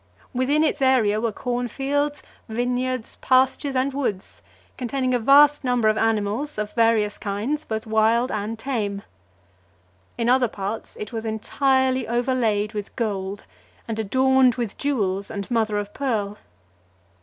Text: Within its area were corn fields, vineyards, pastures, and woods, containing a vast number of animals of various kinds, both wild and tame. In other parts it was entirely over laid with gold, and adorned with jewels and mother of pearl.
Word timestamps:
Within 0.33 0.63
its 0.63 0.81
area 0.81 1.21
were 1.21 1.31
corn 1.31 1.67
fields, 1.67 2.23
vineyards, 2.49 3.17
pastures, 3.17 3.75
and 3.75 3.93
woods, 3.93 4.41
containing 4.75 5.13
a 5.13 5.19
vast 5.19 5.63
number 5.63 5.87
of 5.89 5.95
animals 5.95 6.57
of 6.57 6.73
various 6.73 7.19
kinds, 7.19 7.63
both 7.65 7.85
wild 7.85 8.31
and 8.31 8.57
tame. 8.57 9.03
In 10.17 10.27
other 10.27 10.47
parts 10.47 10.95
it 10.99 11.13
was 11.13 11.23
entirely 11.23 12.07
over 12.07 12.33
laid 12.33 12.73
with 12.73 12.95
gold, 12.95 13.45
and 13.87 13.99
adorned 13.99 14.55
with 14.55 14.75
jewels 14.75 15.29
and 15.29 15.51
mother 15.51 15.77
of 15.77 15.93
pearl. 15.93 16.39